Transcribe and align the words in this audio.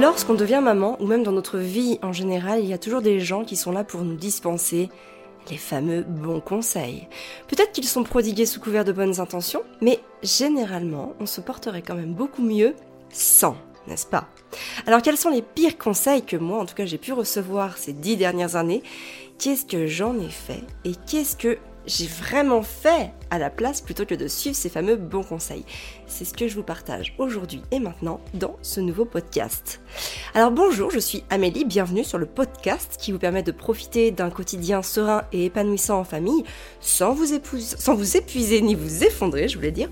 Lorsqu'on 0.00 0.34
devient 0.34 0.60
maman, 0.62 0.96
ou 1.00 1.06
même 1.06 1.24
dans 1.24 1.32
notre 1.32 1.58
vie 1.58 1.98
en 2.02 2.12
général, 2.12 2.60
il 2.60 2.68
y 2.68 2.72
a 2.72 2.78
toujours 2.78 3.02
des 3.02 3.18
gens 3.18 3.44
qui 3.44 3.56
sont 3.56 3.72
là 3.72 3.82
pour 3.82 4.02
nous 4.02 4.14
dispenser 4.14 4.90
les 5.50 5.56
fameux 5.56 6.02
bons 6.02 6.40
conseils. 6.40 7.08
Peut-être 7.48 7.72
qu'ils 7.72 7.88
sont 7.88 8.04
prodigués 8.04 8.46
sous 8.46 8.60
couvert 8.60 8.84
de 8.84 8.92
bonnes 8.92 9.18
intentions, 9.18 9.64
mais 9.80 9.98
généralement, 10.22 11.14
on 11.18 11.26
se 11.26 11.40
porterait 11.40 11.82
quand 11.82 11.96
même 11.96 12.14
beaucoup 12.14 12.42
mieux 12.42 12.74
sans, 13.10 13.56
n'est-ce 13.88 14.06
pas? 14.06 14.28
Alors 14.86 15.02
quels 15.02 15.16
sont 15.16 15.30
les 15.30 15.42
pires 15.42 15.78
conseils 15.78 16.22
que 16.22 16.36
moi, 16.36 16.60
en 16.60 16.66
tout 16.66 16.76
cas, 16.76 16.86
j'ai 16.86 16.98
pu 16.98 17.12
recevoir 17.12 17.76
ces 17.76 17.92
dix 17.92 18.16
dernières 18.16 18.54
années? 18.54 18.84
Qu'est-ce 19.38 19.66
que 19.66 19.88
j'en 19.88 20.16
ai 20.20 20.28
fait? 20.28 20.62
Et 20.84 20.92
qu'est-ce 21.10 21.36
que 21.36 21.58
j'ai 21.88 22.06
vraiment 22.06 22.62
fait 22.62 23.12
à 23.30 23.38
la 23.38 23.50
place 23.50 23.80
plutôt 23.80 24.04
que 24.04 24.14
de 24.14 24.28
suivre 24.28 24.56
ces 24.56 24.68
fameux 24.68 24.96
bons 24.96 25.22
conseils. 25.22 25.64
C'est 26.06 26.24
ce 26.24 26.34
que 26.34 26.46
je 26.46 26.54
vous 26.54 26.62
partage 26.62 27.14
aujourd'hui 27.18 27.62
et 27.70 27.80
maintenant 27.80 28.20
dans 28.34 28.56
ce 28.62 28.80
nouveau 28.80 29.04
podcast. 29.04 29.80
Alors 30.34 30.50
bonjour, 30.50 30.90
je 30.90 30.98
suis 30.98 31.24
Amélie, 31.30 31.64
bienvenue 31.64 32.04
sur 32.04 32.18
le 32.18 32.26
podcast 32.26 32.96
qui 32.98 33.10
vous 33.10 33.18
permet 33.18 33.42
de 33.42 33.52
profiter 33.52 34.10
d'un 34.10 34.30
quotidien 34.30 34.82
serein 34.82 35.22
et 35.32 35.46
épanouissant 35.46 36.00
en 36.00 36.04
famille 36.04 36.44
sans 36.80 37.12
vous, 37.12 37.32
épuiser 38.16 38.60
ni 38.60 38.74
vous 38.74 39.04
effondrer, 39.04 39.48
je 39.48 39.56
voulais 39.56 39.72
dire. 39.72 39.88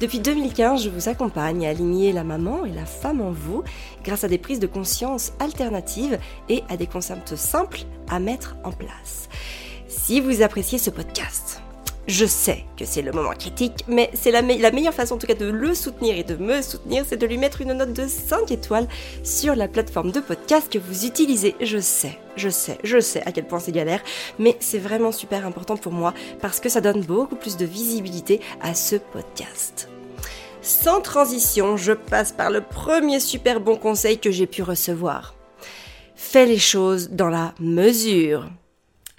Depuis 0.00 0.20
2015, 0.20 0.82
je 0.82 0.90
vous 0.90 1.08
accompagne 1.08 1.66
à 1.66 1.70
aligner 1.70 2.12
la 2.12 2.24
maman 2.24 2.66
et 2.66 2.72
la 2.72 2.86
femme 2.86 3.20
en 3.20 3.30
vous 3.30 3.64
grâce 4.04 4.24
à 4.24 4.28
des 4.28 4.38
prises 4.38 4.60
de 4.60 4.66
conscience 4.66 5.32
alternatives 5.40 6.18
et 6.48 6.62
à 6.68 6.76
des 6.76 6.86
concepts 6.86 7.36
simples 7.36 7.80
à 8.10 8.20
mettre 8.20 8.56
en 8.64 8.72
place. 8.72 9.28
Si 10.08 10.22
vous 10.22 10.40
appréciez 10.40 10.78
ce 10.78 10.88
podcast, 10.88 11.60
je 12.06 12.24
sais 12.24 12.64
que 12.78 12.86
c'est 12.86 13.02
le 13.02 13.12
moment 13.12 13.34
critique, 13.34 13.84
mais 13.88 14.10
c'est 14.14 14.30
la, 14.30 14.40
meilleure 14.40 14.94
façon 14.94 15.16
en 15.16 15.18
tout 15.18 15.26
cas 15.26 15.34
de 15.34 15.44
le 15.44 15.74
soutenir 15.74 16.16
et 16.16 16.24
de 16.24 16.36
me 16.36 16.62
soutenir, 16.62 17.04
c'est 17.06 17.18
de 17.18 17.26
lui 17.26 17.36
mettre 17.36 17.60
une 17.60 17.74
note 17.74 17.92
de 17.92 18.06
5 18.06 18.50
étoiles 18.50 18.88
sur 19.22 19.54
la 19.54 19.68
plateforme 19.68 20.10
de 20.10 20.20
podcast 20.20 20.72
que 20.72 20.78
vous 20.78 21.04
utilisez. 21.04 21.56
Je 21.60 21.76
sais, 21.76 22.18
je 22.36 22.48
sais, 22.48 22.78
je 22.84 23.00
sais 23.00 23.22
à 23.26 23.32
quel 23.32 23.46
point 23.46 23.58
c'est 23.58 23.70
galère, 23.70 24.00
mais 24.38 24.56
c'est 24.60 24.78
vraiment 24.78 25.12
super 25.12 25.44
important 25.44 25.76
pour 25.76 25.92
moi 25.92 26.14
parce 26.40 26.58
que 26.58 26.70
ça 26.70 26.80
donne 26.80 27.02
beaucoup 27.02 27.36
plus 27.36 27.58
de 27.58 27.66
visibilité 27.66 28.40
à 28.62 28.72
ce 28.74 28.96
podcast. 28.96 29.90
Sans 30.62 31.02
transition, 31.02 31.76
je 31.76 31.92
passe 31.92 32.32
par 32.32 32.50
le 32.50 32.62
premier 32.62 33.20
super 33.20 33.60
bon 33.60 33.76
conseil 33.76 34.16
que 34.16 34.30
j'ai 34.30 34.46
pu 34.46 34.62
recevoir. 34.62 35.34
Fais 36.14 36.46
les 36.46 36.58
choses 36.58 37.10
dans 37.10 37.28
la 37.28 37.52
mesure. 37.60 38.48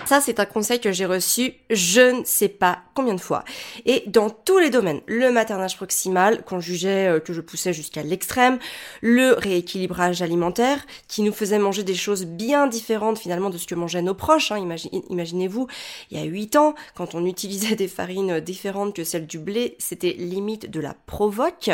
Ça, 0.09 0.21
c'est 0.21 0.39
un 0.39 0.45
conseil 0.45 0.79
que 0.79 0.91
j'ai 0.91 1.05
reçu 1.05 1.53
je 1.69 2.02
ne 2.02 2.23
sais 2.23 2.47
pas 2.47 2.79
combien 2.95 3.13
de 3.13 3.21
fois. 3.21 3.43
Et 3.85 4.03
dans 4.07 4.31
tous 4.31 4.57
les 4.57 4.71
domaines, 4.71 5.02
le 5.05 5.31
maternage 5.31 5.75
proximal, 5.75 6.43
qu'on 6.45 6.59
jugeait 6.59 7.07
euh, 7.07 7.19
que 7.19 7.31
je 7.31 7.41
poussais 7.41 7.73
jusqu'à 7.73 8.02
l'extrême, 8.02 8.57
le 9.02 9.33
rééquilibrage 9.33 10.23
alimentaire, 10.23 10.83
qui 11.07 11.21
nous 11.21 11.31
faisait 11.31 11.59
manger 11.59 11.83
des 11.83 11.93
choses 11.93 12.25
bien 12.25 12.65
différentes 12.65 13.19
finalement 13.19 13.52
de 13.52 13.59
ce 13.59 13.67
que 13.67 13.75
mangeaient 13.75 14.02
nos 14.02 14.15
proches. 14.15 14.52
Hein. 14.52 14.65
Imaginez-vous, 15.11 15.67
il 16.09 16.17
y 16.17 16.21
a 16.21 16.25
8 16.25 16.55
ans, 16.55 16.73
quand 16.95 17.13
on 17.13 17.23
utilisait 17.27 17.75
des 17.75 17.87
farines 17.87 18.39
différentes 18.39 18.95
que 18.95 19.03
celles 19.03 19.27
du 19.27 19.37
blé, 19.37 19.75
c'était 19.77 20.13
limite 20.13 20.71
de 20.71 20.80
la 20.80 20.95
provoque 21.05 21.69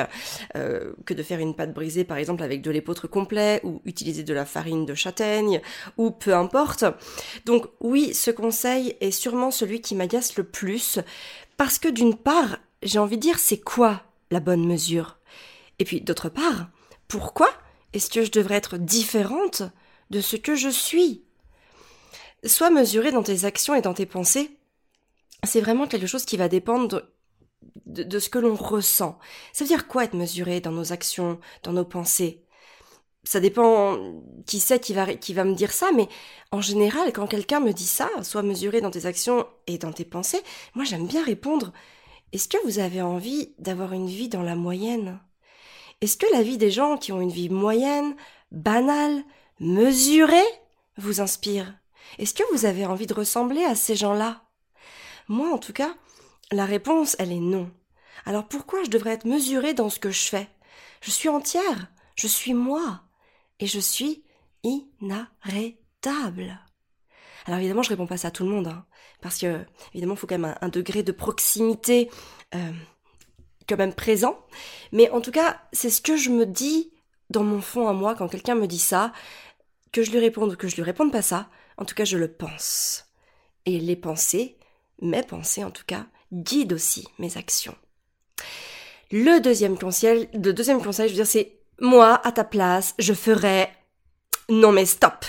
euh, 0.57 0.91
que 1.05 1.13
de 1.13 1.23
faire 1.23 1.39
une 1.39 1.55
pâte 1.55 1.73
brisée 1.73 2.03
par 2.03 2.17
exemple 2.17 2.43
avec 2.43 2.61
de 2.61 2.69
l'épeautre 2.69 3.07
complet 3.07 3.61
ou 3.63 3.81
utiliser 3.85 4.23
de 4.23 4.33
la 4.33 4.43
farine 4.43 4.85
de 4.85 4.93
châtaigne 4.93 5.61
ou 5.95 6.11
peu 6.11 6.35
importe. 6.35 6.83
Donc 7.45 7.67
oui, 7.79 8.13
ce 8.25 8.31
conseil 8.31 8.97
est 9.01 9.11
sûrement 9.11 9.51
celui 9.51 9.81
qui 9.81 9.93
m'agace 9.93 10.35
le 10.35 10.43
plus, 10.43 10.97
parce 11.57 11.77
que 11.77 11.87
d'une 11.87 12.15
part, 12.15 12.57
j'ai 12.81 12.97
envie 12.97 13.17
de 13.17 13.21
dire 13.21 13.37
c'est 13.37 13.59
quoi 13.59 14.01
la 14.31 14.39
bonne 14.39 14.65
mesure? 14.65 15.19
Et 15.77 15.85
puis 15.85 16.01
d'autre 16.01 16.29
part, 16.29 16.69
pourquoi 17.07 17.47
est-ce 17.93 18.09
que 18.09 18.23
je 18.23 18.31
devrais 18.31 18.55
être 18.55 18.77
différente 18.77 19.61
de 20.09 20.21
ce 20.21 20.37
que 20.37 20.55
je 20.55 20.69
suis? 20.69 21.23
Sois 22.43 22.71
mesuré 22.71 23.11
dans 23.11 23.21
tes 23.21 23.45
actions 23.45 23.75
et 23.75 23.81
dans 23.81 23.93
tes 23.93 24.07
pensées, 24.07 24.57
c'est 25.43 25.61
vraiment 25.61 25.85
quelque 25.85 26.07
chose 26.07 26.25
qui 26.25 26.35
va 26.35 26.47
dépendre 26.47 27.03
de, 27.85 28.01
de 28.01 28.19
ce 28.19 28.29
que 28.29 28.39
l'on 28.39 28.55
ressent. 28.55 29.19
Ça 29.53 29.65
veut 29.65 29.67
dire 29.67 29.87
quoi 29.87 30.05
être 30.05 30.15
mesuré 30.15 30.61
dans 30.61 30.71
nos 30.71 30.91
actions, 30.91 31.39
dans 31.61 31.73
nos 31.73 31.85
pensées? 31.85 32.43
Ça 33.25 33.39
dépend 33.39 33.97
qui 34.45 34.59
c'est 34.59 34.79
qui 34.79 34.93
va, 34.93 35.05
me 35.07 35.55
dire 35.55 35.71
ça, 35.71 35.91
mais 35.91 36.07
en 36.51 36.61
général, 36.61 37.11
quand 37.11 37.27
quelqu'un 37.27 37.59
me 37.59 37.73
dit 37.73 37.87
ça, 37.87 38.09
soit 38.21 38.43
mesuré 38.43 38.81
dans 38.81 38.91
tes 38.91 39.07
actions 39.07 39.47
et 39.67 39.77
dans 39.77 39.91
tes 39.91 40.05
pensées, 40.05 40.41
moi 40.75 40.85
j'aime 40.85 41.07
bien 41.07 41.23
répondre 41.23 41.73
Est-ce 42.31 42.47
que 42.47 42.63
vous 42.65 42.79
avez 42.79 43.01
envie 43.01 43.53
d'avoir 43.57 43.93
une 43.93 44.07
vie 44.07 44.29
dans 44.29 44.43
la 44.43 44.55
moyenne? 44.55 45.19
Est-ce 46.01 46.17
que 46.17 46.31
la 46.33 46.43
vie 46.43 46.59
des 46.59 46.69
gens 46.69 46.97
qui 46.97 47.11
ont 47.11 47.21
une 47.21 47.31
vie 47.31 47.49
moyenne, 47.49 48.15
banale, 48.51 49.23
mesurée, 49.59 50.37
vous 50.97 51.19
inspire? 51.19 51.73
Est-ce 52.19 52.35
que 52.35 52.43
vous 52.51 52.65
avez 52.65 52.85
envie 52.85 53.07
de 53.07 53.13
ressembler 53.13 53.63
à 53.63 53.75
ces 53.75 53.95
gens-là? 53.95 54.43
Moi, 55.27 55.49
en 55.51 55.57
tout 55.57 55.73
cas, 55.73 55.95
la 56.51 56.65
réponse, 56.65 57.15
elle 57.17 57.31
est 57.31 57.39
non. 57.39 57.71
Alors 58.25 58.47
pourquoi 58.47 58.83
je 58.83 58.89
devrais 58.91 59.11
être 59.11 59.25
mesurée 59.25 59.73
dans 59.73 59.89
ce 59.89 59.99
que 59.99 60.11
je 60.11 60.27
fais? 60.27 60.47
Je 61.01 61.09
suis 61.09 61.29
entière, 61.29 61.87
je 62.15 62.27
suis 62.27 62.53
moi 62.53 63.04
et 63.59 63.67
je 63.67 63.79
suis 63.79 64.23
inarrêtable. 64.63 66.59
Alors 67.45 67.59
évidemment, 67.59 67.83
je 67.83 67.89
réponds 67.89 68.07
pas 68.07 68.17
ça 68.17 68.29
à 68.29 68.31
tout 68.31 68.43
le 68.43 68.49
monde, 68.49 68.67
hein, 68.67 68.85
parce 69.21 69.37
que 69.37 69.65
évidemment, 69.93 70.15
il 70.15 70.17
faut 70.17 70.27
quand 70.27 70.37
même 70.37 70.57
un, 70.59 70.69
degré 70.69 71.03
de 71.03 71.11
proximité 71.11 72.09
euh, 72.55 72.71
quand 73.67 73.77
même 73.77 73.93
présent. 73.93 74.39
Mais 74.91 75.09
en 75.11 75.21
tout 75.21 75.31
cas, 75.31 75.61
c'est 75.71 75.89
ce 75.89 76.01
que 76.01 76.17
je 76.17 76.29
me 76.29 76.45
dis 76.45 76.91
dans 77.29 77.43
mon 77.43 77.61
fond 77.61 77.87
à 77.87 77.93
moi 77.93 78.15
quand 78.15 78.27
quelqu'un 78.27 78.55
me 78.55 78.67
dit 78.67 78.79
ça, 78.79 79.13
que 79.91 80.03
je 80.03 80.11
lui 80.11 80.19
réponde 80.19 80.53
ou 80.53 80.55
que 80.55 80.67
je 80.67 80.75
lui 80.75 80.83
réponde 80.83 81.11
pas 81.11 81.21
ça. 81.21 81.49
En 81.77 81.85
tout 81.85 81.95
cas, 81.95 82.05
je 82.05 82.17
le 82.17 82.31
pense. 82.31 83.05
Et 83.65 83.79
les 83.79 83.95
pensées, 83.95 84.57
mes 85.01 85.23
pensées 85.23 85.63
en 85.63 85.71
tout 85.71 85.85
cas, 85.85 86.07
guident 86.31 86.73
aussi 86.73 87.07
mes 87.19 87.37
actions. 87.37 87.75
Le 89.11 89.39
deuxième 89.39 89.77
conseil, 89.77 90.29
le 90.33 90.51
deuxième 90.51 90.81
conseil, 90.81 91.07
je 91.07 91.13
veux 91.13 91.17
dire, 91.17 91.27
c'est 91.27 91.54
moi, 91.79 92.21
à 92.25 92.31
ta 92.31 92.43
place, 92.43 92.93
je 92.99 93.13
ferais... 93.13 93.71
Non 94.47 94.71
mais 94.71 94.85
stop 94.85 95.25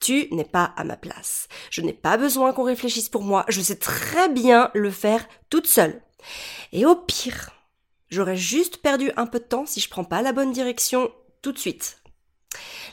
tu 0.00 0.28
n'es 0.30 0.44
pas 0.44 0.72
à 0.76 0.84
ma 0.84 0.96
place. 0.96 1.48
Je 1.70 1.82
n'ai 1.82 1.92
pas 1.92 2.16
besoin 2.16 2.52
qu'on 2.52 2.62
réfléchisse 2.64 3.08
pour 3.08 3.22
moi. 3.22 3.44
Je 3.48 3.60
sais 3.60 3.76
très 3.76 4.28
bien 4.28 4.70
le 4.74 4.90
faire 4.90 5.26
toute 5.50 5.66
seule. 5.66 6.00
Et 6.72 6.86
au 6.86 6.96
pire, 6.96 7.50
j'aurais 8.10 8.36
juste 8.36 8.78
perdu 8.78 9.10
un 9.16 9.26
peu 9.26 9.38
de 9.38 9.44
temps 9.44 9.66
si 9.66 9.80
je 9.80 9.88
prends 9.88 10.04
pas 10.04 10.22
la 10.22 10.32
bonne 10.32 10.52
direction 10.52 11.10
tout 11.42 11.52
de 11.52 11.58
suite. 11.58 12.02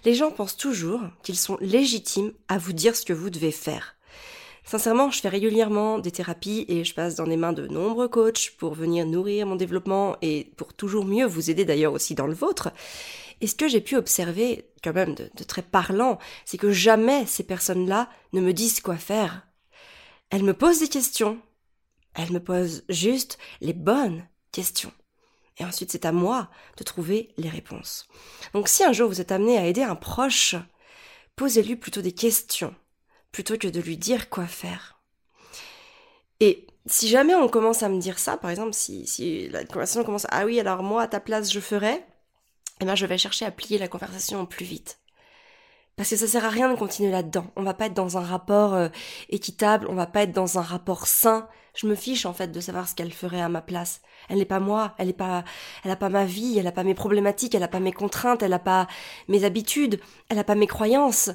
Les 0.04 0.14
gens 0.14 0.32
pensent 0.32 0.58
toujours 0.58 1.02
qu'ils 1.24 1.38
sont 1.38 1.58
légitimes 1.62 2.34
à 2.48 2.58
vous 2.58 2.74
dire 2.74 2.96
ce 2.96 3.06
que 3.06 3.14
vous 3.14 3.30
devez 3.30 3.52
faire. 3.52 3.95
Sincèrement, 4.66 5.12
je 5.12 5.22
fais 5.22 5.30
régulièrement 5.30 6.00
des 6.00 6.09
thérapies 6.09 6.66
et 6.68 6.84
je 6.84 6.96
passe 6.96 7.14
dans 7.14 7.26
les 7.26 7.38
mains 7.38 7.53
de 7.53 7.68
nombreux 7.68 8.08
coachs 8.08 8.56
pour 8.58 8.74
venir 8.74 9.06
nourrir 9.06 9.46
mon 9.46 9.56
développement 9.56 10.18
et 10.24 10.52
pour 10.58 10.74
toujours 10.74 11.06
mieux 11.06 11.28
vous 11.28 11.52
aider 11.52 11.66
d'ailleurs 11.66 11.94
aussi 11.94 12.16
dans 12.16 12.26
le 12.26 12.34
vôtre. 12.34 12.72
Et 13.42 13.48
ce 13.48 13.53
que 13.53 13.68
j'ai 13.68 13.80
pu 13.80 13.96
observer, 13.96 14.72
quand 14.84 14.94
même 14.94 15.14
de, 15.14 15.44
très 15.44 15.62
parlant, 15.62 16.18
c'est 16.46 16.58
que 16.58 16.72
jamais 16.72 17.28
ces 17.28 17.44
personnes-là 17.44 18.09
ne 18.34 18.42
me 18.42 18.53
disent 18.53 18.81
quoi 18.81 18.98
faire. 18.98 19.46
Elles 20.31 20.44
me 20.44 20.56
posent 20.56 20.80
des 20.80 20.88
questions. 20.88 21.40
Elles 22.16 22.32
me 22.32 22.40
posent 22.40 22.86
juste 22.90 23.38
les 23.62 23.74
bonnes 23.74 24.28
questions. 24.52 24.94
Et 25.59 25.64
ensuite, 25.64 25.92
c'est 25.92 26.06
à 26.06 26.12
moi 26.12 26.50
de 26.78 26.84
trouver 26.84 27.34
les 27.38 27.50
réponses. 27.50 28.08
Donc 28.53 28.68
si 28.68 28.84
un 28.84 28.94
jour 28.94 29.09
vous 29.09 29.22
êtes 29.22 29.32
amené 29.32 29.59
à 29.59 29.68
aider 29.68 29.84
un 29.84 29.96
proche, 29.96 30.56
posez-lui 31.36 31.76
plutôt 31.76 32.02
des 32.02 32.14
questions 32.14 32.74
plutôt 33.35 33.57
que 33.57 33.68
de 33.68 33.81
lui 33.81 33.97
dire 33.97 34.29
quoi 34.29 34.47
faire. 34.47 34.97
Et 36.40 36.68
si 36.85 37.09
jamais 37.09 37.35
on 37.35 37.50
commence 37.50 37.84
à 37.84 37.90
me 37.90 38.00
dire 38.00 38.18
ça, 38.18 38.38
par 38.38 38.50
exemple, 38.50 38.72
si, 38.72 39.06
si 39.07 39.50
la 39.50 39.66
conversation 39.66 40.06
commence, 40.06 40.25
ah 40.29 40.46
oui, 40.46 40.57
alors 40.57 40.84
moi, 40.84 41.01
à 41.01 41.07
ta 41.09 41.19
place, 41.19 41.51
je 41.51 41.59
ferais, 41.59 42.07
eh 42.79 42.85
ben, 42.85 42.96
je 42.96 43.05
vais 43.05 43.17
chercher 43.17 43.43
à 43.43 43.52
plier 43.52 43.78
la 43.78 43.90
conversation 43.90 44.46
plus 44.46 44.64
vite. 44.64 44.99
Parce 45.97 46.11
que 46.11 46.16
ça 46.16 46.28
sert 46.28 46.46
à 46.46 46.49
rien 46.49 46.72
de 46.72 46.78
continuer 46.78 47.11
là-dedans. 47.11 47.47
On 47.58 47.64
va 47.64 47.73
pas 47.73 47.87
être 47.87 47.93
dans 47.93 48.17
un 48.17 48.22
rapport 48.22 48.73
euh, 48.73 48.87
équitable, 49.28 49.88
on 49.90 49.96
va 49.96 50.08
pas 50.08 50.22
être 50.23 50.31
dans 50.31 50.58
un 50.58 50.61
rapport 50.61 51.05
sain. 51.05 51.49
Je 51.76 51.88
me 51.88 51.96
fiche 51.96 52.26
en 52.26 52.34
fait 52.34 52.53
de 52.53 52.59
savoir 52.61 52.88
ce 52.88 52.96
qu'elle 52.96 53.11
ferait 53.11 53.41
à 53.41 53.49
ma 53.49 53.61
place. 53.61 53.99
Elle 54.29 54.38
n'est 54.38 54.46
pas 54.46 54.61
moi, 54.61 54.96
elle 54.97 55.08
n'est 55.08 55.14
pas, 55.14 55.43
elle 55.84 55.91
a 55.91 55.97
pas 55.97 56.08
ma 56.08 56.23
vie, 56.23 56.58
elle 56.58 56.67
a 56.67 56.72
pas 56.72 56.85
mes 56.85 56.96
problématiques, 56.96 57.53
elle 57.53 57.64
a 57.64 57.67
pas 57.67 57.81
mes 57.81 57.91
contraintes, 57.91 58.43
elle 58.43 58.53
a 58.53 58.59
pas 58.59 58.88
mes 59.28 59.43
habitudes, 59.43 59.99
elle 60.29 60.40
a 60.40 60.46
pas 60.46 60.55
mes 60.55 60.67
croyances. 60.67 61.31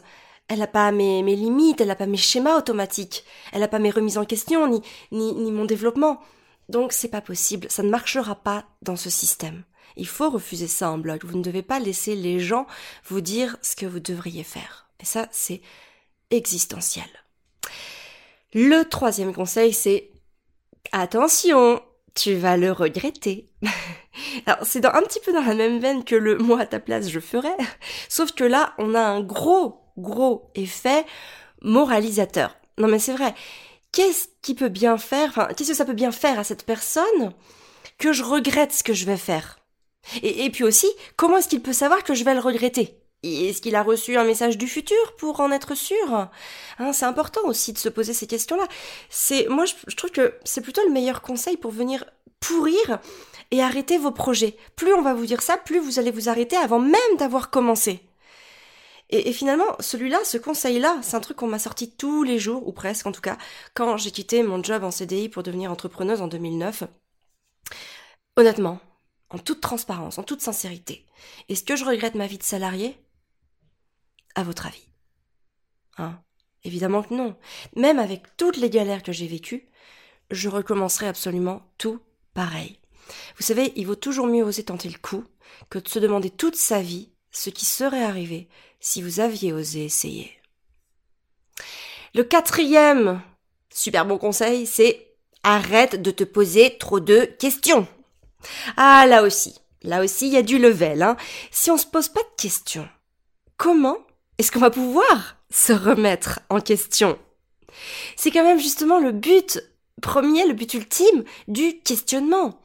Elle 0.50 0.58
n'a 0.58 0.66
pas 0.66 0.90
mes, 0.90 1.22
mes, 1.22 1.36
limites, 1.36 1.80
elle 1.80 1.86
n'a 1.86 1.94
pas 1.96 2.06
mes 2.06 2.16
schémas 2.16 2.58
automatiques, 2.58 3.24
elle 3.52 3.60
n'a 3.60 3.68
pas 3.68 3.78
mes 3.78 3.90
remises 3.90 4.18
en 4.18 4.24
question, 4.24 4.66
ni, 4.66 4.82
ni, 5.12 5.52
mon 5.52 5.64
développement. 5.64 6.20
Donc 6.68 6.92
c'est 6.92 7.08
pas 7.08 7.20
possible, 7.20 7.68
ça 7.70 7.84
ne 7.84 7.88
marchera 7.88 8.34
pas 8.34 8.64
dans 8.82 8.96
ce 8.96 9.10
système. 9.10 9.62
Il 9.96 10.08
faut 10.08 10.28
refuser 10.28 10.66
ça 10.66 10.90
en 10.90 10.98
bloc. 10.98 11.24
Vous 11.24 11.38
ne 11.38 11.42
devez 11.42 11.62
pas 11.62 11.78
laisser 11.78 12.16
les 12.16 12.40
gens 12.40 12.66
vous 13.08 13.20
dire 13.20 13.56
ce 13.62 13.76
que 13.76 13.86
vous 13.86 14.00
devriez 14.00 14.44
faire. 14.44 14.88
Et 15.00 15.04
ça, 15.04 15.28
c'est 15.30 15.62
existentiel. 16.30 17.08
Le 18.52 18.82
troisième 18.84 19.32
conseil, 19.32 19.72
c'est 19.72 20.10
attention, 20.92 21.80
tu 22.14 22.34
vas 22.34 22.56
le 22.56 22.72
regretter. 22.72 23.48
Alors 24.46 24.64
c'est 24.64 24.84
un 24.84 25.02
petit 25.02 25.20
peu 25.20 25.32
dans 25.32 25.42
la 25.42 25.54
même 25.54 25.78
veine 25.78 26.04
que 26.04 26.16
le 26.16 26.36
moi 26.38 26.60
à 26.60 26.66
ta 26.66 26.80
place 26.80 27.08
je 27.08 27.20
ferais, 27.20 27.56
sauf 28.08 28.32
que 28.32 28.44
là 28.44 28.74
on 28.78 28.94
a 28.94 29.00
un 29.00 29.20
gros 29.20 29.79
gros 29.98 30.50
effet 30.54 31.04
moralisateur. 31.62 32.56
Non 32.78 32.88
mais 32.88 32.98
c'est 32.98 33.14
vrai. 33.14 33.34
Qu'est-ce 33.92 34.28
qui 34.42 34.54
peut 34.54 34.68
bien 34.68 34.98
faire, 34.98 35.30
enfin 35.30 35.48
qu'est-ce 35.56 35.70
que 35.70 35.76
ça 35.76 35.84
peut 35.84 35.92
bien 35.92 36.12
faire 36.12 36.38
à 36.38 36.44
cette 36.44 36.64
personne 36.64 37.32
que 37.98 38.12
je 38.12 38.22
regrette 38.22 38.72
ce 38.72 38.84
que 38.84 38.94
je 38.94 39.04
vais 39.04 39.16
faire? 39.16 39.58
Et, 40.22 40.50
puis 40.50 40.64
aussi, 40.64 40.88
comment 41.16 41.36
est-ce 41.36 41.48
qu'il 41.48 41.62
peut 41.62 41.72
savoir 41.72 42.02
que 42.04 42.14
je 42.14 42.24
vais 42.24 42.34
le 42.34 42.40
regretter? 42.40 42.96
Est-ce 43.22 43.60
qu'il 43.60 43.76
a 43.76 43.82
reçu 43.82 44.16
un 44.16 44.24
message 44.24 44.56
du 44.56 44.66
futur 44.66 45.14
pour 45.18 45.40
en 45.40 45.52
être 45.52 45.74
sûr? 45.74 46.28
Hein, 46.78 46.92
C'est 46.92 47.04
important 47.04 47.42
aussi 47.44 47.72
de 47.72 47.78
se 47.78 47.88
poser 47.88 48.14
ces 48.14 48.26
questions-là. 48.26 48.66
C'est 49.10 49.46
moi, 49.48 49.64
je, 49.66 49.94
trouve 49.94 50.10
que 50.10 50.34
c'est 50.44 50.62
plutôt 50.62 50.82
le 50.86 50.92
meilleur 50.92 51.20
conseil 51.20 51.56
pour 51.56 51.70
venir 51.70 52.04
pourrir 52.40 52.98
et 53.50 53.62
arrêter 53.62 53.98
vos 53.98 54.10
projets. 54.10 54.56
Plus 54.74 54.94
on 54.94 55.02
va 55.02 55.12
vous 55.12 55.26
dire 55.26 55.42
ça, 55.42 55.58
plus 55.58 55.78
vous 55.78 55.98
allez 55.98 56.10
vous 56.10 56.28
arrêter 56.28 56.56
avant 56.56 56.78
même 56.78 57.16
d'avoir 57.18 57.50
commencé. 57.50 58.00
Et, 59.12 59.32
finalement, 59.32 59.76
celui-là, 59.80 60.20
ce 60.24 60.38
conseil-là, 60.38 61.00
c'est 61.02 61.16
un 61.16 61.20
truc 61.20 61.36
qu'on 61.38 61.48
m'a 61.48 61.58
sorti 61.58 61.90
tous 61.90 62.22
les 62.22 62.38
jours, 62.38 62.66
ou 62.68 62.72
presque 62.72 63.06
en 63.06 63.12
tout 63.12 63.20
cas, 63.20 63.38
quand 63.74 63.96
j'ai 63.96 64.12
quitté 64.12 64.44
mon 64.44 64.62
job 64.62 64.84
en 64.84 64.92
CDI 64.92 65.28
pour 65.28 65.42
devenir 65.42 65.72
entrepreneuse 65.72 66.22
en 66.22 66.28
2009. 66.28 66.84
Honnêtement, 68.36 68.78
en 69.30 69.38
toute 69.38 69.60
transparence, 69.60 70.18
en 70.18 70.22
toute 70.22 70.42
sincérité, 70.42 71.06
est-ce 71.48 71.64
que 71.64 71.74
je 71.74 71.84
regrette 71.84 72.14
ma 72.14 72.28
vie 72.28 72.38
de 72.38 72.44
salarié? 72.44 72.96
À 74.36 74.44
votre 74.44 74.66
avis? 74.66 74.86
Hein? 75.98 76.20
Évidemment 76.62 77.02
que 77.02 77.14
non. 77.14 77.36
Même 77.74 77.98
avec 77.98 78.36
toutes 78.36 78.58
les 78.58 78.70
galères 78.70 79.02
que 79.02 79.12
j'ai 79.12 79.26
vécues, 79.26 79.68
je 80.30 80.48
recommencerai 80.48 81.08
absolument 81.08 81.62
tout 81.78 82.00
pareil. 82.32 82.78
Vous 83.36 83.42
savez, 83.42 83.72
il 83.74 83.88
vaut 83.88 83.96
toujours 83.96 84.28
mieux 84.28 84.44
oser 84.44 84.64
tenter 84.64 84.88
le 84.88 84.98
coup 84.98 85.24
que 85.68 85.80
de 85.80 85.88
se 85.88 85.98
demander 85.98 86.30
toute 86.30 86.54
sa 86.54 86.80
vie 86.80 87.10
ce 87.30 87.50
qui 87.50 87.64
serait 87.64 88.04
arrivé 88.04 88.48
si 88.80 89.02
vous 89.02 89.20
aviez 89.20 89.52
osé 89.52 89.84
essayer. 89.84 90.32
Le 92.14 92.24
quatrième 92.24 93.22
super 93.72 94.04
bon 94.04 94.18
conseil, 94.18 94.66
c'est 94.66 95.14
arrête 95.42 96.00
de 96.00 96.10
te 96.10 96.24
poser 96.24 96.76
trop 96.78 97.00
de 97.00 97.24
questions. 97.24 97.86
Ah, 98.76 99.06
là 99.06 99.22
aussi, 99.22 99.54
là 99.82 100.02
aussi, 100.02 100.26
il 100.26 100.34
y 100.34 100.36
a 100.36 100.42
du 100.42 100.58
level. 100.58 101.02
Hein. 101.02 101.16
Si 101.50 101.70
on 101.70 101.76
se 101.76 101.86
pose 101.86 102.08
pas 102.08 102.22
de 102.22 102.42
questions, 102.42 102.88
comment 103.56 103.98
est-ce 104.38 104.50
qu'on 104.52 104.60
va 104.60 104.70
pouvoir 104.70 105.36
se 105.50 105.72
remettre 105.72 106.40
en 106.48 106.60
question? 106.60 107.18
C'est 108.16 108.30
quand 108.30 108.44
même 108.44 108.60
justement 108.60 108.98
le 108.98 109.12
but 109.12 109.62
premier, 110.02 110.46
le 110.46 110.54
but 110.54 110.74
ultime 110.74 111.24
du 111.48 111.78
questionnement. 111.80 112.60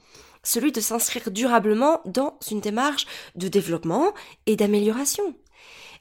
Celui 0.45 0.71
de 0.71 0.79
s'inscrire 0.79 1.31
durablement 1.31 2.01
dans 2.05 2.37
une 2.49 2.61
démarche 2.61 3.07
de 3.35 3.47
développement 3.47 4.13
et 4.45 4.55
d'amélioration. 4.55 5.35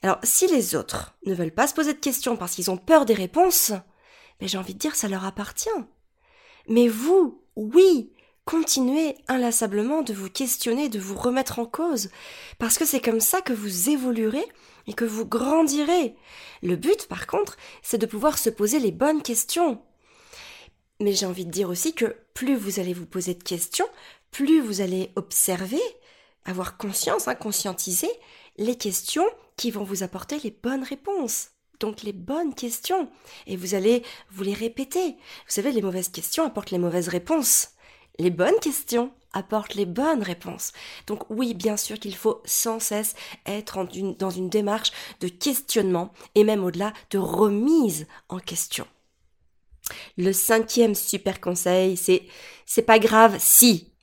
Alors, 0.03 0.19
si 0.23 0.47
les 0.47 0.77
autres 0.77 1.17
ne 1.25 1.35
veulent 1.35 1.51
pas 1.51 1.67
se 1.67 1.73
poser 1.73 1.95
de 1.95 1.99
questions 1.99 2.37
parce 2.37 2.55
qu'ils 2.55 2.71
ont 2.71 2.77
peur 2.77 3.07
des 3.07 3.15
réponses, 3.15 3.73
ben, 4.39 4.47
j'ai 4.47 4.59
envie 4.59 4.75
de 4.75 4.79
dire 4.79 4.97
ça 4.97 5.09
leur 5.09 5.25
appartient. 5.25 5.71
Mais 6.69 6.89
vous, 6.89 7.43
oui, 7.57 8.13
continuez 8.45 9.17
inlassablement 9.29 10.03
de 10.03 10.13
vous 10.13 10.29
questionner, 10.29 10.91
de 10.91 10.99
vous 10.99 11.17
remettre 11.17 11.59
en 11.59 11.65
cause, 11.65 12.11
parce 12.59 12.77
que 12.77 12.85
c'est 12.85 13.01
comme 13.01 13.21
ça 13.21 13.41
que 13.41 13.55
vous 13.55 13.89
évoluerez 13.89 14.45
et 14.87 14.93
que 14.93 15.07
vous 15.07 15.25
grandirez. 15.25 16.15
Le 16.63 16.77
but, 16.77 17.07
par 17.09 17.27
contre, 17.27 17.57
c'est 17.83 17.97
de 17.97 18.07
pouvoir 18.07 18.37
se 18.37 18.51
poser 18.51 18.81
les 18.81 18.93
bonnes 18.93 19.23
questions. 19.23 19.81
Mais 21.01 21.13
j'ai 21.13 21.27
envie 21.27 21.47
de 21.47 21.51
dire 21.51 21.71
aussi 21.71 21.95
que 21.95 22.15
plus 22.35 22.55
vous 22.55 22.79
allez 22.79 22.93
vous 22.93 23.07
poser 23.07 23.35
de 23.35 23.43
questions, 23.43 23.89
plus 24.35 24.61
vous 24.61 24.81
allez 24.81 25.13
observer, 25.15 25.81
avoir 26.45 26.77
conscience, 26.77 27.29
hein, 27.29 27.37
conscientiser 27.37 28.11
les 28.57 28.77
questions 28.77 29.27
qui 29.57 29.71
vont 29.71 29.85
vous 29.85 30.03
apporter 30.03 30.39
les 30.41 30.51
bonnes 30.51 30.83
réponses. 30.83 31.51
Donc 31.79 32.03
les 32.03 32.13
bonnes 32.13 32.53
questions. 32.53 33.09
Et 33.47 33.57
vous 33.57 33.77
allez 33.77 34.03
vous 34.33 34.43
les 34.43 34.53
répéter. 34.53 35.13
Vous 35.13 35.15
savez, 35.47 35.71
les 35.71 35.83
mauvaises 35.83 36.09
questions 36.09 36.45
apportent 36.45 36.73
les 36.73 36.79
mauvaises 36.79 37.09
réponses. 37.09 37.69
Les 38.19 38.31
bonnes 38.31 38.59
questions 38.61 39.13
apportent 39.33 39.75
les 39.75 39.87
bonnes 39.87 40.23
réponses. 40.23 40.73
Donc 41.07 41.31
oui, 41.31 41.55
bien 41.55 41.77
sûr 41.77 42.01
qu'il 42.01 42.17
faut 42.17 42.43
sans 42.45 42.81
cesse 42.81 43.15
être 43.47 43.87
dans 44.19 44.31
une 44.31 44.51
démarche 44.51 44.91
de 45.21 45.29
questionnement 45.29 46.13
et 46.35 46.43
même 46.43 46.65
au-delà 46.65 46.93
de 47.11 47.19
remise 47.19 48.09
en 48.29 48.41
question. 48.41 48.87
Le 50.17 50.33
cinquième 50.33 50.97
super 50.97 51.41
conseil, 51.41 51.97
c'est 51.97 52.27
c'est 52.67 52.83
pas 52.83 52.99
grave 52.99 53.37
si. 53.39 53.94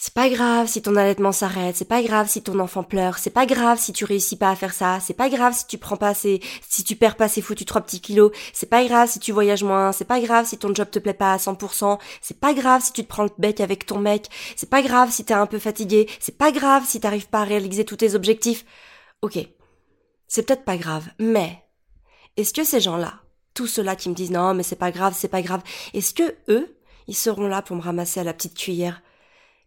C'est 0.00 0.14
pas 0.14 0.30
grave 0.30 0.68
si 0.68 0.80
ton 0.80 0.94
allaitement 0.94 1.32
s'arrête, 1.32 1.76
c'est 1.76 1.84
pas 1.84 2.04
grave 2.04 2.28
si 2.28 2.40
ton 2.40 2.60
enfant 2.60 2.84
pleure, 2.84 3.18
c'est 3.18 3.30
pas 3.30 3.46
grave 3.46 3.80
si 3.80 3.92
tu 3.92 4.04
réussis 4.04 4.36
pas 4.36 4.50
à 4.50 4.54
faire 4.54 4.72
ça, 4.72 5.00
c'est 5.00 5.12
pas 5.12 5.28
grave 5.28 5.54
si 5.54 5.66
tu 5.66 5.76
prends 5.76 5.96
pas 5.96 6.10
assez, 6.10 6.40
si 6.68 6.84
tu 6.84 6.94
perds 6.94 7.16
pas 7.16 7.26
ces 7.26 7.42
foutus 7.42 7.66
trois 7.66 7.80
petits 7.80 8.00
kilos, 8.00 8.30
c'est 8.52 8.70
pas 8.70 8.84
grave 8.84 9.10
si 9.10 9.18
tu 9.18 9.32
voyages 9.32 9.64
moins, 9.64 9.90
c'est 9.90 10.04
pas 10.04 10.20
grave 10.20 10.46
si 10.46 10.56
ton 10.56 10.72
job 10.72 10.88
te 10.88 11.00
plaît 11.00 11.14
pas 11.14 11.32
à 11.32 11.36
100%, 11.38 11.98
c'est 12.20 12.38
pas 12.38 12.54
grave 12.54 12.80
si 12.80 12.92
tu 12.92 13.02
te 13.02 13.08
prends 13.08 13.24
le 13.24 13.30
bec 13.38 13.60
avec 13.60 13.86
ton 13.86 13.98
mec, 13.98 14.28
c'est 14.54 14.70
pas 14.70 14.82
grave 14.82 15.10
si 15.10 15.24
t'es 15.24 15.34
un 15.34 15.46
peu 15.46 15.58
fatigué, 15.58 16.08
c'est 16.20 16.38
pas 16.38 16.52
grave 16.52 16.84
si 16.86 17.00
t'arrives 17.00 17.28
pas 17.28 17.40
à 17.40 17.44
réaliser 17.44 17.84
tous 17.84 17.96
tes 17.96 18.14
objectifs. 18.14 18.64
Ok. 19.22 19.36
C'est 20.28 20.46
peut-être 20.46 20.64
pas 20.64 20.76
grave, 20.76 21.08
mais 21.18 21.64
est-ce 22.36 22.54
que 22.54 22.62
ces 22.62 22.78
gens-là, 22.78 23.14
tous 23.52 23.66
ceux-là 23.66 23.96
qui 23.96 24.10
me 24.10 24.14
disent 24.14 24.30
non 24.30 24.54
mais 24.54 24.62
c'est 24.62 24.76
pas 24.76 24.92
grave, 24.92 25.14
c'est 25.16 25.26
pas 25.26 25.42
grave, 25.42 25.62
est-ce 25.92 26.14
que 26.14 26.36
eux, 26.48 26.78
ils 27.08 27.16
seront 27.16 27.48
là 27.48 27.62
pour 27.62 27.74
me 27.74 27.82
ramasser 27.82 28.20
à 28.20 28.24
la 28.24 28.32
petite 28.32 28.56
cuillère 28.56 29.02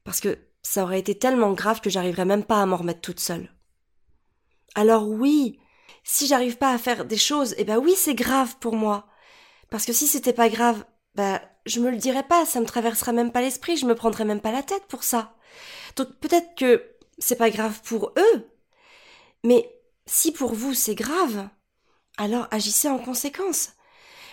parce 0.03 0.19
que 0.19 0.37
ça 0.63 0.83
aurait 0.83 0.99
été 0.99 1.17
tellement 1.17 1.53
grave 1.53 1.81
que 1.81 1.89
j'arriverais 1.89 2.25
même 2.25 2.43
pas 2.43 2.61
à 2.61 2.65
m'en 2.65 2.77
remettre 2.77 3.01
toute 3.01 3.19
seule. 3.19 3.51
Alors 4.75 5.07
oui, 5.07 5.59
si 6.03 6.27
j'arrive 6.27 6.57
pas 6.57 6.73
à 6.73 6.77
faire 6.77 7.05
des 7.05 7.17
choses, 7.17 7.55
eh 7.57 7.63
ben 7.63 7.77
oui, 7.77 7.93
c'est 7.95 8.15
grave 8.15 8.57
pour 8.59 8.75
moi. 8.75 9.07
Parce 9.69 9.85
que 9.85 9.93
si 9.93 10.07
c'était 10.07 10.33
pas 10.33 10.49
grave, 10.49 10.85
ben 11.15 11.39
je 11.65 11.79
me 11.79 11.91
le 11.91 11.97
dirais 11.97 12.23
pas, 12.23 12.45
ça 12.45 12.59
me 12.59 12.65
traverserait 12.65 13.13
même 13.13 13.31
pas 13.31 13.41
l'esprit, 13.41 13.77
je 13.77 13.85
me 13.85 13.95
prendrais 13.95 14.25
même 14.25 14.41
pas 14.41 14.51
la 14.51 14.63
tête 14.63 14.85
pour 14.87 15.03
ça. 15.03 15.35
Donc 15.95 16.15
peut-être 16.19 16.55
que 16.55 16.83
c'est 17.17 17.35
pas 17.35 17.49
grave 17.49 17.81
pour 17.83 18.13
eux, 18.17 18.49
mais 19.43 19.69
si 20.05 20.31
pour 20.31 20.53
vous 20.53 20.73
c'est 20.73 20.95
grave, 20.95 21.47
alors 22.17 22.47
agissez 22.51 22.89
en 22.89 22.99
conséquence. 22.99 23.73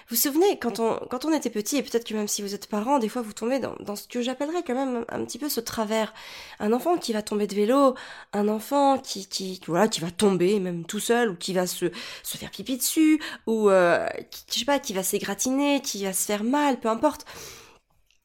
Vous 0.08 0.16
vous 0.16 0.22
souvenez, 0.22 0.58
quand 0.58 0.80
on, 0.80 0.94
quand 1.10 1.26
on 1.26 1.34
était 1.34 1.50
petit, 1.50 1.76
et 1.76 1.82
peut-être 1.82 2.04
que 2.04 2.14
même 2.14 2.28
si 2.28 2.40
vous 2.40 2.54
êtes 2.54 2.66
parent, 2.66 2.98
des 2.98 3.10
fois 3.10 3.20
vous 3.20 3.34
tombez 3.34 3.58
dans, 3.58 3.74
dans 3.80 3.94
ce 3.94 4.08
que 4.08 4.22
j'appellerais 4.22 4.62
quand 4.66 4.74
même 4.74 5.04
un, 5.10 5.24
petit 5.26 5.38
peu 5.38 5.50
ce 5.50 5.60
travers. 5.60 6.14
Un 6.60 6.72
enfant 6.72 6.96
qui 6.96 7.12
va 7.12 7.20
tomber 7.20 7.46
de 7.46 7.54
vélo, 7.54 7.94
un 8.32 8.48
enfant 8.48 8.96
qui, 8.96 9.28
qui, 9.28 9.60
voilà, 9.66 9.86
qui 9.86 10.00
va 10.00 10.10
tomber 10.10 10.60
même 10.60 10.86
tout 10.86 10.98
seul, 10.98 11.28
ou 11.28 11.36
qui 11.36 11.52
va 11.52 11.66
se, 11.66 11.92
se 12.22 12.38
faire 12.38 12.50
pipi 12.50 12.78
dessus, 12.78 13.20
ou, 13.46 13.68
euh, 13.68 14.06
qui, 14.30 14.44
je 14.50 14.58
sais 14.60 14.64
pas, 14.64 14.78
qui 14.78 14.94
va 14.94 15.02
s'égratiner, 15.02 15.82
qui 15.82 16.04
va 16.04 16.14
se 16.14 16.24
faire 16.24 16.42
mal, 16.42 16.80
peu 16.80 16.88
importe. 16.88 17.26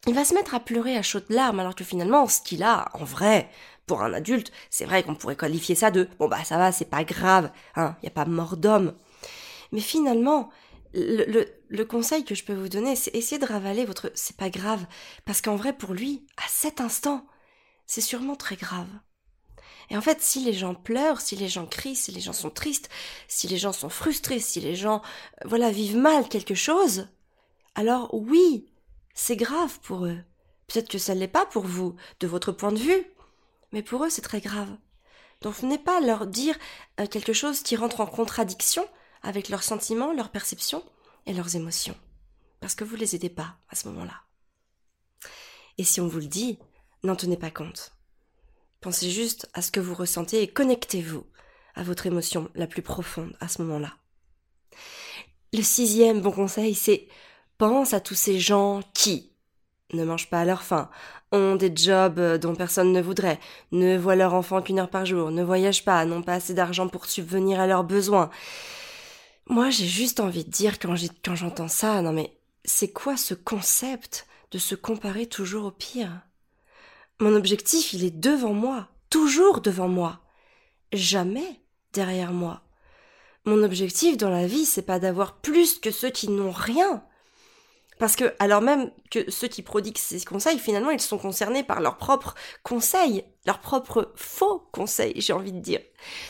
Il 0.08 0.14
va 0.14 0.24
se 0.24 0.34
mettre 0.34 0.56
à 0.56 0.62
pleurer 0.62 0.96
à 0.96 1.02
chaudes 1.02 1.26
larmes, 1.28 1.60
alors 1.60 1.76
que 1.76 1.84
finalement, 1.84 2.28
ce 2.30 2.40
qu'il 2.40 2.64
a, 2.64 2.88
en 2.94 3.04
vrai, 3.04 3.50
pour 3.88 4.04
un 4.04 4.14
adulte, 4.14 4.54
c'est 4.70 4.86
vrai 4.86 5.04
qu'on 5.04 5.16
pourrait 5.16 5.36
qualifier 5.36 5.76
ça 5.76 5.92
de 5.92 6.08
bon 6.18 6.30
bah 6.30 6.46
ça 6.46 6.58
va, 6.58 6.72
c'est 6.72 6.90
pas 6.90 7.04
grave, 7.04 7.52
hein, 7.76 7.98
y 8.04 8.08
a 8.08 8.12
pas 8.12 8.24
mort 8.24 8.56
d'homme. 8.56 8.94
Mais 9.74 9.82
finalement, 9.82 10.50
le, 10.94 11.84
conseil 11.84 12.24
que 12.24 12.36
je 12.36 12.44
peux 12.44 12.54
vous 12.54 12.70
donner, 12.70 12.96
c'est 12.96 13.16
essayer 13.16 13.40
de 13.40 13.46
ravaler 13.46 13.86
votre 13.86 14.12
c'est 14.16 14.38
pas 14.38 14.50
grave, 14.50 14.86
parce 15.26 15.42
qu'en 15.42 15.56
vrai, 15.56 15.74
pour 15.74 15.94
lui, 15.94 16.26
à 16.38 16.48
cet 16.48 16.82
instant, 16.82 17.26
c'est 17.86 18.02
sûrement 18.02 18.36
très 18.36 18.56
grave. 18.56 18.90
Et 19.90 19.98
en 19.98 20.02
fait, 20.02 20.22
si 20.22 20.44
les 20.44 20.54
gens 20.54 20.76
pleurent, 20.76 21.22
si 21.22 21.36
les 21.36 21.50
gens 21.50 21.66
crient, 21.66 21.96
si 21.96 22.12
les 22.12 22.22
gens 22.22 22.34
sont 22.34 22.50
tristes, 22.50 22.90
si 23.28 23.48
les 23.48 23.58
gens 23.58 23.74
sont 23.74 23.90
frustrés, 23.90 24.40
si 24.40 24.60
les 24.62 24.76
gens, 24.76 25.02
euh, 25.44 25.48
voilà, 25.48 25.72
vivent 25.72 25.98
mal 25.98 26.30
quelque 26.30 26.56
chose, 26.56 27.08
alors 27.76 28.14
oui, 28.14 28.68
c'est 29.14 29.36
grave 29.36 29.80
pour 29.82 30.06
eux. 30.06 30.20
Peut-être 30.68 30.90
que 30.90 30.98
ça 30.98 31.14
ne 31.14 31.20
l'est 31.20 31.28
pas 31.28 31.46
pour 31.46 31.66
vous, 31.66 31.96
de 32.20 32.28
votre 32.28 32.52
point 32.52 32.72
de 32.72 32.80
vue, 32.80 33.06
mais 33.72 33.84
pour 33.84 34.06
eux, 34.06 34.10
c'est 34.10 34.22
très 34.22 34.42
grave. 34.42 34.70
Donc, 35.42 35.56
venez 35.56 35.78
pas 35.78 36.00
leur 36.00 36.28
dire 36.28 36.58
euh, 37.00 37.08
quelque 37.08 37.34
chose 37.34 37.62
qui 37.62 37.76
rentre 37.76 38.00
en 38.00 38.06
contradiction 38.06 38.88
avec 39.24 39.50
leurs 39.50 39.64
sentiments, 39.64 40.14
leurs 40.14 40.30
perceptions 40.30 40.84
et 41.26 41.34
leurs 41.34 41.56
émotions. 41.56 41.96
Parce 42.60 42.76
que 42.76 42.84
vous 42.84 42.96
ne 42.96 43.02
les 43.02 43.16
aidez 43.16 43.30
pas 43.30 43.58
à 43.70 43.76
ce 43.76 43.88
moment-là. 43.88 44.22
Et 45.78 45.84
si 45.84 46.00
on 46.02 46.08
vous 46.08 46.20
le 46.20 46.28
dit, 46.28 46.60
n'en 47.04 47.16
tenez 47.16 47.38
pas 47.38 47.52
compte. 47.52 47.94
Pensez 48.82 49.10
juste 49.10 49.50
à 49.54 49.62
ce 49.62 49.72
que 49.72 49.80
vous 49.80 49.96
ressentez 49.96 50.42
et 50.42 50.48
connectez-vous 50.48 51.26
à 51.76 51.84
votre 51.84 52.06
émotion 52.06 52.50
la 52.54 52.68
plus 52.68 52.82
profonde 52.82 53.36
à 53.40 53.48
ce 53.48 53.62
moment-là. 53.64 53.94
Le 55.54 55.62
sixième 55.62 56.22
bon 56.22 56.32
conseil, 56.32 56.76
c'est 56.76 57.08
pense 57.58 57.94
à 57.94 58.00
tous 58.00 58.16
ces 58.16 58.40
gens 58.40 58.82
qui 58.94 59.32
ne 59.94 60.04
mangent 60.04 60.30
pas 60.30 60.42
à 60.42 60.46
leur 60.46 60.64
faim, 60.64 60.90
ont 61.32 61.56
des 61.56 61.72
jobs 61.76 62.20
dont 62.38 62.56
personne 62.56 62.92
ne 62.92 63.02
voudrait, 63.02 63.40
ne 63.72 63.98
voient 63.98 64.16
leur 64.16 64.34
enfant 64.34 64.62
qu'une 64.62 64.80
heure 64.80 64.90
par 64.90 65.06
jour, 65.06 65.32
ne 65.32 65.44
voyagent 65.44 65.86
pas, 65.86 66.06
n'ont 66.06 66.24
pas 66.24 66.34
assez 66.34 66.54
d'argent 66.54 66.88
pour 66.88 67.06
subvenir 67.06 67.60
à 67.60 67.68
leurs 67.68 67.84
besoins, 67.84 68.30
moi, 69.48 69.70
j'ai 69.70 69.88
juste 69.88 70.20
envie 70.20 70.46
de 70.46 70.50
dire 70.50 70.80
quand 70.80 71.36
j'entends 71.36 71.68
ça, 71.68 72.02
non 72.02 72.14
mais 72.14 72.38
c'est 72.66 72.92
quoi 72.92 73.18
ce 73.18 73.34
concept 73.34 74.26
de 74.52 74.58
se 74.58 74.76
comparer 74.76 75.26
toujours 75.26 75.66
au 75.66 75.72
pire? 75.72 76.22
Mon 77.20 77.36
objectif, 77.36 77.94
il 77.94 78.04
est 78.04 78.18
devant 78.18 78.54
moi, 78.54 78.90
toujours 79.10 79.62
devant 79.62 79.88
moi, 79.88 80.22
jamais 80.92 81.62
derrière 81.92 82.32
moi. 82.32 82.62
Mon 83.46 83.62
objectif 83.64 84.16
dans 84.18 84.30
la 84.30 84.48
vie, 84.48 84.66
c'est 84.66 84.82
pas 84.82 85.00
d'avoir 85.00 85.42
plus 85.42 85.78
que 85.80 85.92
ceux 85.92 86.10
qui 86.10 86.30
n'ont 86.30 86.52
rien. 86.52 87.04
Parce 88.04 88.18
que, 88.18 88.34
alors 88.40 88.60
même 88.60 88.92
que 89.10 89.32
ceux 89.32 89.48
qui 89.48 89.62
prodiguent 89.62 89.98
ces 89.98 90.20
conseils, 90.26 90.60
finalement, 90.60 90.90
ils 90.90 91.00
sont 91.00 91.18
concernés 91.18 91.64
par 91.64 91.80
leurs 91.80 91.96
propres 91.96 92.36
conseils, 92.62 93.24
leurs 93.46 93.62
propres 93.62 94.12
faux 94.18 94.68
conseils, 94.74 95.14
j'ai 95.22 95.32
envie 95.32 95.54
de 95.54 95.62
dire. 95.62 95.80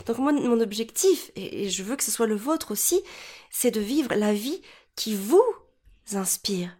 Donc 0.05 0.19
moi, 0.19 0.31
mon 0.33 0.59
objectif, 0.59 1.31
et 1.35 1.71
je 1.71 1.81
veux 1.81 1.95
que 1.95 2.03
ce 2.03 2.11
soit 2.11 2.27
le 2.27 2.35
vôtre 2.35 2.69
aussi, 2.69 3.01
c'est 3.49 3.71
de 3.71 3.79
vivre 3.79 4.13
la 4.13 4.33
vie 4.35 4.61
qui 4.95 5.15
vous 5.15 5.43
inspire. 6.13 6.77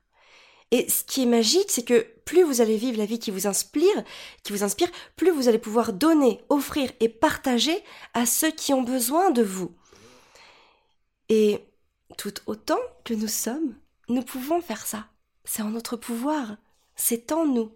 Et 0.69 0.88
ce 0.88 1.03
qui 1.03 1.23
est 1.23 1.25
magique, 1.25 1.71
c'est 1.71 1.85
que 1.85 2.05
plus 2.23 2.43
vous 2.43 2.62
allez 2.62 2.77
vivre 2.77 3.00
la 3.00 3.07
vie 3.07 3.17
qui 3.17 3.31
vous 3.31 3.47
inspire, 3.47 4.03
qui 4.43 4.53
vous 4.53 4.63
inspire, 4.63 4.91
plus 5.15 5.31
vous 5.31 5.47
allez 5.47 5.57
pouvoir 5.57 5.93
donner, 5.93 6.39
offrir 6.50 6.91
et 7.00 7.09
partager 7.09 7.83
à 8.13 8.27
ceux 8.27 8.51
qui 8.51 8.75
ont 8.75 8.83
besoin 8.83 9.31
de 9.31 9.41
vous. 9.41 9.75
Et 11.29 11.65
tout 12.15 12.35
autant 12.45 12.77
que 13.03 13.15
nous 13.15 13.27
sommes, 13.27 13.75
nous 14.10 14.24
pouvons 14.24 14.62
faire 14.62 14.86
ça. 14.86 15.07
C'est 15.45 15.62
en 15.62 15.69
notre 15.69 15.98
pouvoir. 15.98 16.57
C'est 16.95 17.31
en 17.31 17.45
nous. 17.45 17.72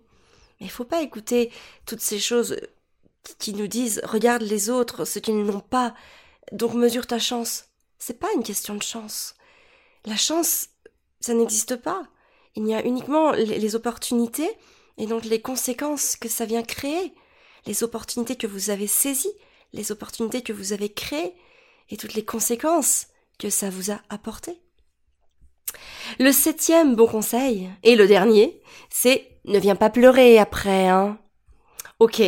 Mais 0.59 0.67
il 0.67 0.71
faut 0.71 0.85
pas 0.85 1.01
écouter 1.01 1.51
toutes 1.85 2.01
ces 2.01 2.19
choses 2.19 2.57
qui 3.39 3.53
nous 3.53 3.67
disent 3.67 4.01
regarde 4.03 4.41
les 4.41 4.69
autres, 4.69 5.05
ceux 5.05 5.19
qui 5.19 5.33
n'ont 5.33 5.59
pas, 5.59 5.93
donc 6.51 6.73
mesure 6.73 7.07
ta 7.07 7.19
chance. 7.19 7.65
C'est 7.99 8.19
pas 8.19 8.31
une 8.35 8.43
question 8.43 8.75
de 8.75 8.83
chance. 8.83 9.35
La 10.05 10.15
chance, 10.15 10.69
ça 11.19 11.33
n'existe 11.33 11.75
pas. 11.75 12.03
Il 12.55 12.67
y 12.67 12.73
a 12.73 12.85
uniquement 12.85 13.31
les 13.31 13.75
opportunités 13.75 14.49
et 14.97 15.05
donc 15.05 15.25
les 15.25 15.41
conséquences 15.41 16.15
que 16.15 16.29
ça 16.29 16.45
vient 16.45 16.63
créer, 16.63 17.13
les 17.65 17.83
opportunités 17.83 18.35
que 18.35 18.47
vous 18.47 18.69
avez 18.69 18.87
saisies, 18.87 19.33
les 19.73 19.91
opportunités 19.91 20.41
que 20.41 20.53
vous 20.53 20.73
avez 20.73 20.91
créées 20.91 21.35
et 21.89 21.97
toutes 21.97 22.13
les 22.13 22.25
conséquences 22.25 23.07
que 23.37 23.49
ça 23.49 23.69
vous 23.69 23.91
a 23.91 24.01
apportées. 24.09 24.59
Le 26.19 26.31
septième 26.31 26.95
bon 26.95 27.07
conseil, 27.07 27.69
et 27.83 27.95
le 27.95 28.07
dernier, 28.07 28.61
c'est 28.89 29.27
ne 29.45 29.59
viens 29.59 29.75
pas 29.75 29.89
pleurer 29.89 30.37
après, 30.39 30.87
hein. 30.87 31.17
Ok, 31.99 32.21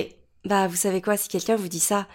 bah 0.45 0.67
vous 0.67 0.75
savez 0.75 1.01
quoi, 1.01 1.17
si 1.17 1.27
quelqu'un 1.27 1.55
vous 1.55 1.67
dit 1.67 1.79
ça, 1.79 2.07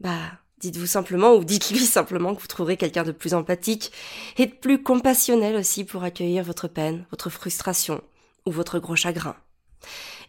bah 0.00 0.18
dites-vous 0.58 0.86
simplement 0.86 1.34
ou 1.34 1.44
dites-lui 1.44 1.78
simplement 1.86 2.34
que 2.34 2.40
vous 2.40 2.46
trouverez 2.46 2.76
quelqu'un 2.76 3.04
de 3.04 3.12
plus 3.12 3.34
empathique 3.34 3.92
et 4.38 4.46
de 4.46 4.52
plus 4.52 4.82
compassionnel 4.82 5.56
aussi 5.56 5.84
pour 5.84 6.04
accueillir 6.04 6.44
votre 6.44 6.68
peine, 6.68 7.06
votre 7.10 7.30
frustration 7.30 8.02
ou 8.46 8.50
votre 8.50 8.78
gros 8.78 8.96
chagrin. 8.96 9.36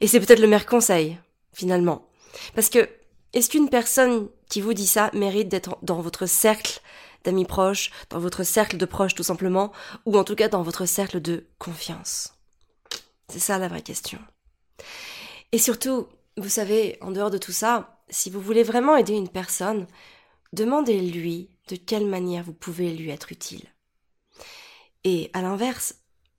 Et 0.01 0.07
c'est 0.07 0.19
peut-être 0.19 0.39
le 0.39 0.47
meilleur 0.47 0.65
conseil, 0.65 1.17
finalement. 1.53 2.07
Parce 2.55 2.69
que, 2.69 2.87
est-ce 3.33 3.49
qu'une 3.49 3.69
personne 3.69 4.29
qui 4.49 4.61
vous 4.61 4.73
dit 4.73 4.87
ça 4.87 5.09
mérite 5.13 5.49
d'être 5.49 5.77
dans 5.81 6.01
votre 6.01 6.25
cercle 6.25 6.81
d'amis 7.27 7.45
proches, 7.45 7.91
dans 8.09 8.19
votre 8.19 8.43
cercle 8.43 8.77
de 8.77 8.85
proches 8.85 9.13
tout 9.13 9.23
simplement, 9.23 9.73
ou 10.05 10.17
en 10.17 10.23
tout 10.23 10.35
cas 10.35 10.47
dans 10.47 10.63
votre 10.63 10.85
cercle 10.85 11.21
de 11.21 11.45
confiance 11.59 12.33
C'est 13.27 13.39
ça 13.39 13.57
la 13.57 13.67
vraie 13.67 13.81
question. 13.81 14.19
Et 15.51 15.57
surtout, 15.57 16.07
vous 16.37 16.47
savez, 16.47 16.97
en 17.01 17.11
dehors 17.11 17.29
de 17.29 17.37
tout 17.37 17.51
ça, 17.51 18.01
si 18.09 18.29
vous 18.29 18.39
voulez 18.39 18.63
vraiment 18.63 18.95
aider 18.95 19.13
une 19.13 19.27
personne, 19.27 19.87
demandez-lui 20.53 21.49
de 21.67 21.75
quelle 21.75 22.07
manière 22.07 22.45
vous 22.45 22.53
pouvez 22.53 22.93
lui 22.93 23.09
être 23.09 23.33
utile. 23.33 23.65
Et 25.03 25.29
à 25.33 25.41
l'inverse, 25.41 25.95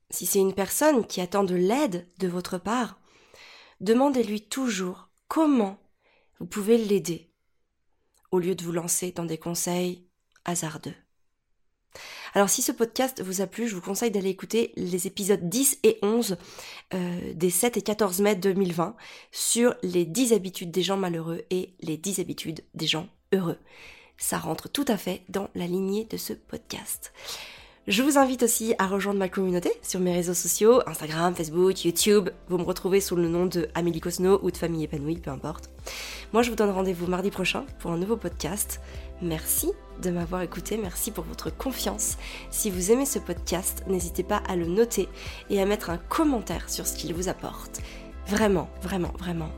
si 0.09 0.25
c'est 0.25 0.39
une 0.39 0.55
personne 0.55 1.05
qui 1.05 1.21
attend 1.21 1.43
de 1.43 1.55
l'aide 1.55 2.07
de 2.17 2.27
votre 2.27 2.57
part, 2.57 2.99
demandez-lui 3.79 4.41
toujours 4.41 5.09
comment 5.27 5.77
vous 6.39 6.47
pouvez 6.47 6.79
l'aider, 6.79 7.31
au 8.31 8.39
lieu 8.39 8.55
de 8.55 8.63
vous 8.63 8.71
lancer 8.71 9.11
dans 9.11 9.25
des 9.25 9.37
conseils 9.37 10.08
Alors 12.33 12.49
si 12.49 12.61
ce 12.61 12.71
podcast 12.71 13.21
vous 13.23 13.41
a 13.41 13.47
plu, 13.47 13.67
je 13.67 13.75
vous 13.75 13.81
conseille 13.81 14.11
d'aller 14.11 14.29
écouter 14.29 14.71
les 14.75 15.07
épisodes 15.07 15.49
10 15.49 15.79
et 15.83 15.97
11 16.03 16.37
euh, 16.93 17.33
des 17.33 17.49
7 17.49 17.77
et 17.77 17.81
14 17.81 18.21
mai 18.21 18.35
2020 18.35 18.95
sur 19.31 19.73
les 19.81 20.05
10 20.05 20.33
habitudes 20.33 20.71
des 20.71 20.83
gens 20.83 20.97
malheureux 20.97 21.43
et 21.49 21.73
les 21.79 21.97
10 21.97 22.19
habitudes 22.19 22.63
des 22.75 22.87
gens 22.87 23.07
heureux. 23.33 23.57
Ça 24.17 24.37
rentre 24.37 24.69
tout 24.69 24.85
à 24.87 24.97
fait 24.97 25.23
dans 25.29 25.49
la 25.55 25.65
lignée 25.65 26.05
de 26.05 26.17
ce 26.17 26.33
podcast. 26.33 27.13
Je 27.89 28.03
vous 28.03 28.19
invite 28.19 28.43
aussi 28.43 28.75
à 28.77 28.85
rejoindre 28.85 29.17
ma 29.17 29.29
communauté 29.29 29.71
sur 29.81 29.99
mes 29.99 30.13
réseaux 30.13 30.35
sociaux, 30.35 30.79
Instagram, 30.85 31.33
Facebook, 31.33 31.83
YouTube. 31.83 32.29
Vous 32.47 32.59
me 32.59 32.63
retrouvez 32.63 33.01
sous 33.01 33.15
le 33.15 33.27
nom 33.27 33.47
de 33.47 33.67
Amélie 33.73 33.99
Cosno 33.99 34.39
ou 34.43 34.51
de 34.51 34.57
Famille 34.57 34.83
Épanouie, 34.83 35.17
peu 35.17 35.31
importe. 35.31 35.71
Moi, 36.31 36.43
je 36.43 36.51
vous 36.51 36.55
donne 36.55 36.69
rendez-vous 36.69 37.07
mardi 37.07 37.31
prochain 37.31 37.65
pour 37.79 37.89
un 37.89 37.97
nouveau 37.97 38.15
podcast. 38.15 38.79
Merci 39.23 39.71
de 40.03 40.11
m'avoir 40.11 40.43
écouté, 40.43 40.77
merci 40.77 41.09
pour 41.09 41.23
votre 41.23 41.49
confiance. 41.49 42.19
Si 42.51 42.69
vous 42.69 42.91
aimez 42.91 43.07
ce 43.07 43.17
podcast, 43.17 43.83
n'hésitez 43.87 44.21
pas 44.21 44.43
à 44.47 44.55
le 44.55 44.67
noter 44.67 45.09
et 45.49 45.59
à 45.59 45.65
mettre 45.65 45.89
un 45.89 45.97
commentaire 45.97 46.69
sur 46.69 46.85
ce 46.85 46.95
qu'il 46.95 47.15
vous 47.15 47.27
apporte. 47.27 47.81
Vraiment, 48.27 48.69
vraiment, 48.83 49.13
vraiment, 49.17 49.49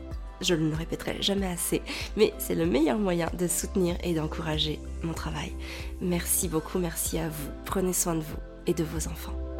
je 0.42 0.54
ne 0.54 0.70
le 0.70 0.76
répéterai 0.76 1.22
jamais 1.22 1.46
assez, 1.46 1.82
mais 2.16 2.32
c'est 2.38 2.54
le 2.54 2.66
meilleur 2.66 2.98
moyen 2.98 3.30
de 3.38 3.46
soutenir 3.46 3.96
et 4.02 4.14
d'encourager 4.14 4.78
mon 5.02 5.12
travail. 5.12 5.52
Merci 6.00 6.48
beaucoup, 6.48 6.78
merci 6.78 7.18
à 7.18 7.28
vous. 7.28 7.50
Prenez 7.64 7.92
soin 7.92 8.14
de 8.14 8.20
vous 8.20 8.38
et 8.66 8.74
de 8.74 8.84
vos 8.84 9.08
enfants. 9.08 9.51